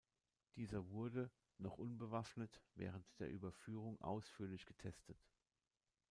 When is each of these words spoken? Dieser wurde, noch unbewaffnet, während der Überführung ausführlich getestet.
Dieser 0.55 0.89
wurde, 0.89 1.29
noch 1.59 1.77
unbewaffnet, 1.77 2.63
während 2.73 3.05
der 3.19 3.29
Überführung 3.29 4.01
ausführlich 4.01 4.65
getestet. 4.65 5.23